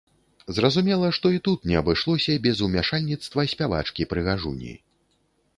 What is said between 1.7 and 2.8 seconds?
не абышлося без